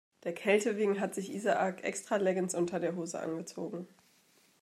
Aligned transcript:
Der 0.23 0.33
Kälte 0.33 0.77
wegen 0.77 0.99
hat 0.99 1.13
sich 1.13 1.31
Isaak 1.31 1.83
extra 1.83 2.15
Leggings 2.15 2.55
unter 2.55 2.79
der 2.79 2.95
Hose 2.95 3.19
angezogen. 3.19 3.87